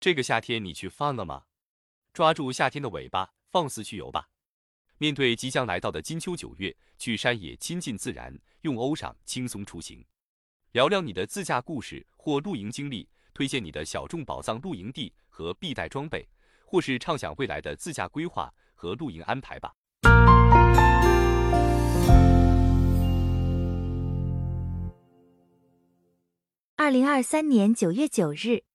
[0.00, 1.42] 这个夏天你去放了吗？
[2.14, 4.30] 抓住夏天的尾巴，放肆去游吧！
[4.96, 10.02] 面对即将来到的金秋九月，去山野亲近自然，用欧赏轻松出行。
[10.72, 16.26] 聊聊你的自驾故事或露营经历，推荐你的小众宝藏露营地和必带装备，
[16.64, 19.74] 或是畅想未来的自驾规划和露营安排吧。
[26.76, 28.69] 二零二三年九月九日。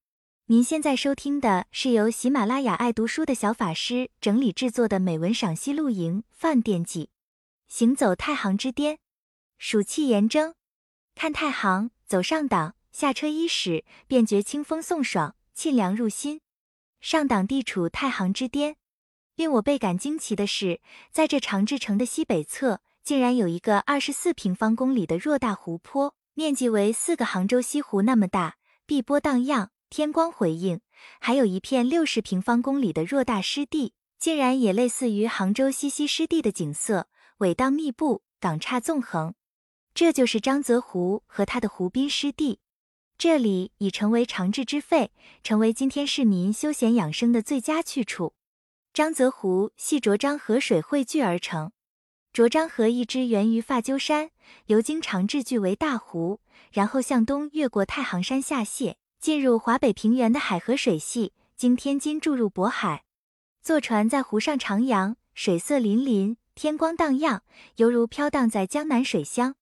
[0.47, 7.09] 您现在收听的是由喜马拉雅爱读书的小法师整理制作的美文赏析露营饭店记。
[7.67, 8.99] 行走太行之巅，
[9.57, 10.53] 暑气炎蒸，
[11.15, 16.41] 看太行，走上党，下车伊始，便觉清风送爽，沁凉入心。
[17.01, 18.75] 上党地处太行之巅，
[19.33, 20.79] 令我倍感惊奇的是，
[21.11, 29.71] 在这长治城的西北侧，竟然有一个二十四平方公里的偌大湖泊，面积为四个杭州西湖那么大，碧波荡漾。
[29.95, 30.81] 天光回应，
[31.21, 39.35] 还有一片六十平方公里的偌大湿地，竟然也类似于杭州西溪湿地的景色，苇荡密布，港岔纵横。
[39.93, 42.59] 这就是张泽湖和它的湖滨湿地，
[43.17, 48.33] 这里已成为长治之肺，成为今天市民休闲养生的最佳去处。
[48.91, 51.71] 张泽湖系浊漳河水汇聚而成，
[52.33, 54.31] 浊漳河一支源于发鸠山，
[54.65, 56.41] 流经长治聚为大湖，
[56.73, 58.95] 然后向东越过太行山下泻。
[59.25, 63.05] 进入华北平原的海河水系，经天津注入渤海。
[63.59, 67.41] 坐船在湖上徜徉，水色粼粼，天光荡漾，
[67.77, 69.55] 犹如飘荡在江南水乡。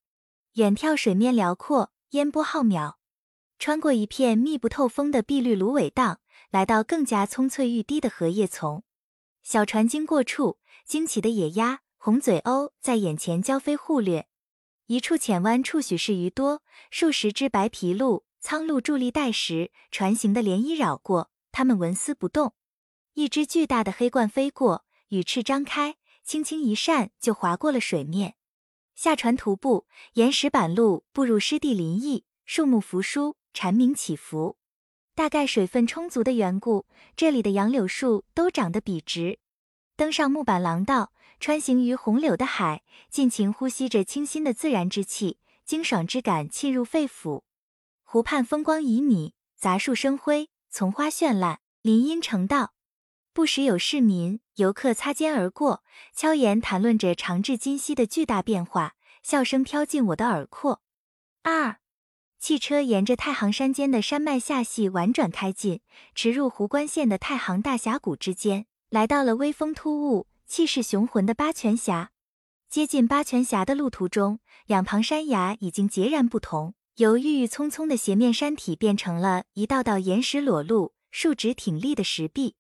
[0.56, 2.96] 远眺水面辽阔，烟波浩渺。
[3.58, 6.20] 穿过一片密不透风的碧绿芦苇荡，
[6.52, 8.84] 来到更加葱翠欲滴的荷叶丛。
[9.44, 14.28] 小船经过处，惊奇的野鸭、红嘴鸥在眼前交飞互掠。
[14.88, 18.26] 一处浅湾处，许是鱼多，数十只白皮鹭。
[18.44, 22.54] 苍鹭伫立待时，船形的涟漪扰过，它们纹丝不动。
[23.14, 28.36] 一只巨大的黑鹳飞过，羽翅张开，轻轻一扇就划过了水面。
[28.96, 34.58] 下船徒步，沿石板路步入湿地林荫，树木扶疏，蝉鸣起伏。
[35.16, 36.86] 大概水分充足的缘故，
[37.16, 39.40] 这里的杨柳树都长得笔直。
[39.96, 47.44] 登上木板廊道，穿行于红柳的海，尽情呼吸着清新的自然之气，清爽之感沁入肺腑。
[48.14, 52.76] 湖畔风光旖旎，杂树生辉，丛花绚烂，林荫成道。
[53.34, 55.84] 不时有市民、游客擦肩而过，
[56.16, 58.94] 悄言谈论着长治今夕的巨大变化，
[59.24, 60.84] 笑声飘进我的耳廓。
[61.42, 61.78] 二，
[62.38, 65.82] 汽车沿着太行山间的山脉下系婉转开进，
[66.14, 72.12] 驰入湖关县的太行大峡谷之间，来到了威风突兀、气势雄浑的八泉峡。
[72.70, 76.76] 接近八泉峡的路途中，两旁山崖已经截然不同。
[76.98, 82.56] 由郁郁葱葱的斜面山体变成了一道道岩石裸露、竖直挺立的石壁。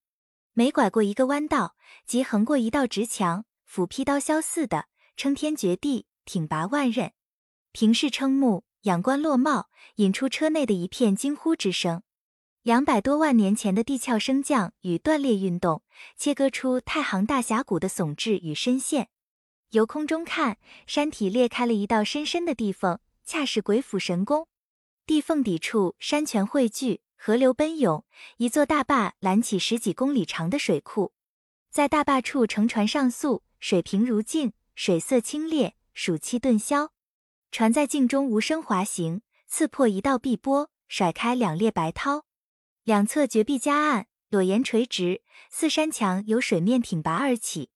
[0.53, 1.75] 每拐过一个弯道，
[2.07, 7.11] 即横过一道直墙，斧劈刀削似的，撑天绝地，挺拔万仞。
[7.73, 12.01] 平视瞠目，仰观落帽，引出车内的一片惊呼之声。
[12.63, 15.83] 两百多万年前的地壳升降与断裂运动，
[16.17, 19.09] 切割出太行大峡谷的耸峙与深陷。
[19.69, 20.57] 由空中看，
[20.87, 22.97] 山体裂开了一道深深的地缝。
[23.25, 24.47] 恰是鬼斧神工，
[25.05, 28.05] 地缝底处山泉汇聚，河流奔涌，
[28.37, 31.13] 一座大坝拦起十几公里长的水库。
[31.69, 36.91] 在大坝处乘船上溯，水平如镜，水色清冽，暑气顿消。
[37.49, 42.25] 船在镜中无声滑行，刺破一道碧波，甩开两列白涛。
[42.83, 47.69] 两侧绝壁夹岸，裸岩垂直，似山墙由水面挺拔而起。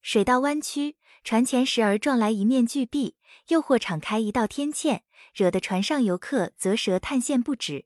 [0.00, 3.16] 水道弯曲，船前时而撞来一面巨壁。
[3.48, 5.02] 又或敞开一道天堑，
[5.34, 7.84] 惹得船上游客啧舌叹羡不止。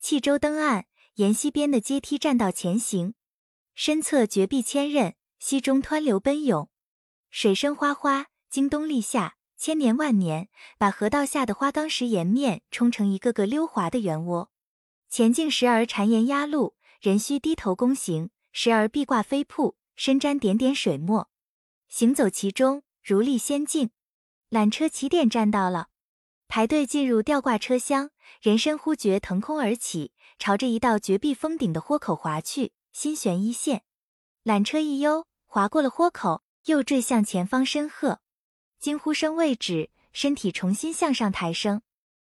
[0.00, 3.14] 弃舟登岸，沿西边的阶梯栈道前行，
[3.74, 6.68] 身侧绝壁千仞，溪中湍流奔涌，
[7.30, 14.50] 水声哗哗，经冬立夏，千年万年，把河道下的花岗石岩面冲成一个个溜滑的圆窝。
[15.08, 21.28] 前进时而缠岩压路，人需低头躬行；时而壁挂飞瀑，身沾点点水墨。
[21.88, 23.90] 行走其中，如历仙境。
[24.50, 25.88] 缆车起点站到了，
[26.46, 33.82] 排队进入吊挂车厢，人身忽觉腾空而起，朝着一道绝壁峰顶的豁口滑去，心悬一线。
[34.44, 38.20] 缆车一悠，滑过了豁口，又坠向前方深壑。
[38.78, 41.82] 惊呼声未止，身体重新向上抬升，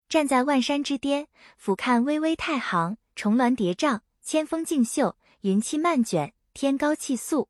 [0.08, 7.48] 站在万山之巅，俯瞰巍巍太行，重峦叠嶂，千峰竞秀，云气漫卷，天高气肃。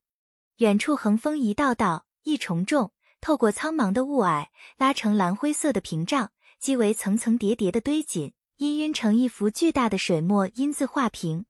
[0.56, 2.92] 远处横峰一道道，一重重。
[3.20, 4.46] 透过苍茫的雾霭，
[4.78, 11.44] 拉成蓝灰色的屏障，即为层层叠叠的堆锦，氤氲成一幅巨大的水墨音字画屏。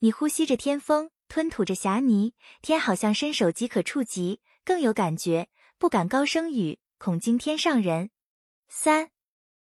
[0.00, 8.10] 你呼吸着天风，吞吐着霞泥，天好像伸手即可触及，更有感觉，不敢高声语，恐惊天上人。
[8.68, 9.08] 三，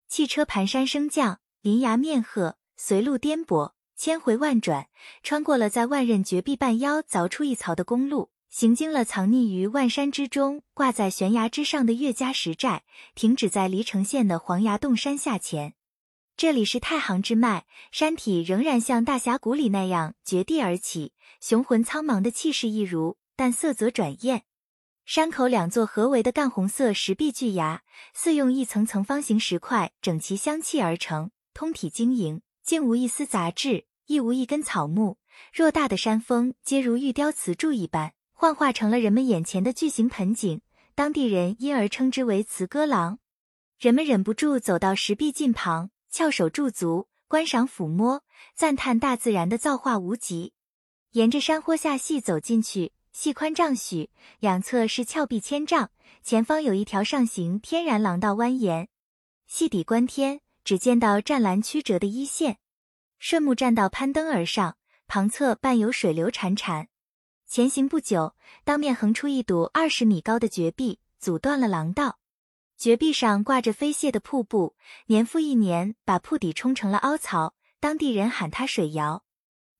[0.08, 4.88] 汽车蹒跚升降，林崖面壑，随路颠簸，千回万转，
[5.22, 12.82] 穿过了在万仞绝壁半腰凿出一槽的公路，行经了藏匿于万山之中、挂在悬崖之上的岳家石寨，
[13.14, 15.74] 停止在黎城县的黄崖洞山下前。
[16.36, 24.42] 这里是太行之脉，山体仍然像大峡谷里那样绝地而起，雄浑苍茫的气势一如，但色泽转艳。
[25.04, 35.18] 山口两座合围的干红色石壁巨崖，似用一层层方形石块整齐相砌而成，通体晶莹，竟无一丝杂质，亦无一根草木。
[35.54, 40.62] 偌大的山峰，皆如玉雕瓷柱一般，幻化成了人们眼前的巨型盆景。
[40.94, 43.18] 当地人因而称之为瓷歌廊。
[43.78, 45.90] 人们忍不住走到石壁近旁。
[46.10, 48.22] 翘首驻足，观赏抚摸，
[48.54, 50.54] 赞叹大自然的造化无极。
[51.10, 54.08] 沿着山坡下细走进去，细宽丈许，
[54.38, 55.90] 两侧是峭壁千丈，
[56.22, 58.86] 前方有一条上行天然廊道蜿蜒。
[59.46, 62.56] 细底观天，只见到湛蓝曲折的一线。
[63.18, 66.86] 顺木栈道攀登而上，旁侧伴有水流潺潺。
[67.50, 72.20] 前行不久，当面横出一堵二十米高的绝壁，阻断了廊道。
[72.78, 74.76] 绝壁上挂着飞泻的瀑布，
[75.06, 77.54] 年复一年，把瀑底冲成了凹槽。
[77.80, 79.24] 当地人喊它水窑。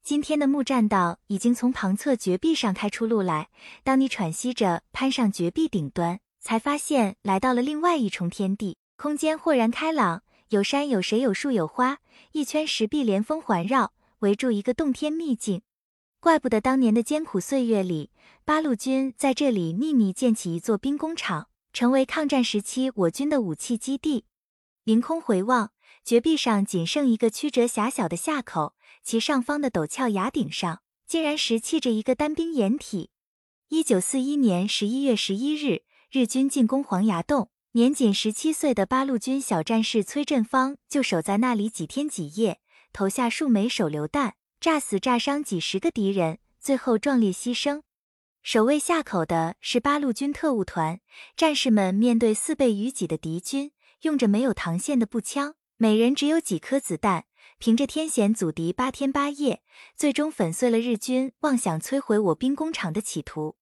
[0.03, 3.51] 今天的木栈道已经从旁侧绝壁上开出路来。
[3.85, 11.99] 当你喘息着攀上绝壁顶端，才发现来到了另外一重天地，空间豁然开朗，有山有水有树有花，
[12.33, 15.63] 一圈石壁连峰环绕，围住一个洞天秘境。
[16.21, 18.11] 怪不得当年的艰苦岁月里，
[18.45, 21.49] 八路军在这里秘密建起一座兵工厂。
[21.73, 24.25] 成为抗战时期我军的武器基地。
[24.83, 25.71] 凌空回望，
[26.05, 28.75] 绝壁上仅剩一个曲折狭小的下口，
[29.05, 33.11] 其上方的陡峭崖顶上，竟然石砌着一个单兵掩体。
[33.69, 42.61] 一九四一年十一月十一日，日军进攻黄崖洞，年仅十七岁的八路军小战士崔振芳就守在那里几天几夜，
[42.93, 47.81] 投下数枚手榴弹，炸死炸伤几十个敌人，最后壮烈牺牲。
[48.43, 51.01] 守卫下口的是八路军特务团
[51.35, 53.73] 战士们，面对四倍于己的敌军，
[54.03, 57.25] 用着没有膛线的步枪，每人只有几颗子弹，
[57.59, 59.63] 凭着天险阻敌八天八夜，
[59.97, 63.57] 最终粉碎了日军妄想摧毁我兵工厂的企图。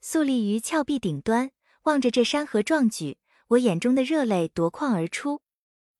[0.00, 1.50] 肃立于峭壁顶端，
[1.82, 5.40] 望着这山河壮举，我眼中的热泪夺眶而出。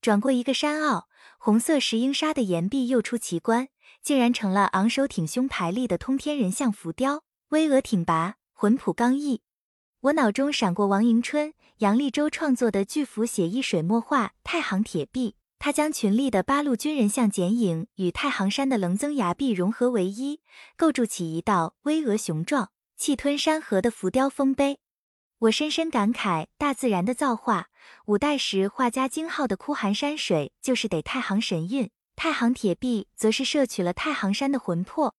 [0.00, 3.68] 转过一个山坳，红色石英砂的岩壁又出奇观，
[4.06, 7.24] 竟然成了昂首挺胸排立的通天人像浮雕。
[7.48, 9.42] 巍峨挺拔，浑朴刚毅。
[9.98, 20.40] 我脑中闪过王迎春、杨立洲创作的巨幅写意水墨画《太行铁壁》，他将群立的八路军人像剪影与太行山的棱增崖壁融合为一，
[20.76, 24.78] 构筑起一道巍峨雄壮、气吞山河的浮雕丰碑。
[25.40, 27.70] 我深深感慨大自然的造化。
[28.06, 35.14] 五代时画家惊号的枯寒山水，就是得太行神韵；太行铁壁，则是摄取了太行山的魂魄。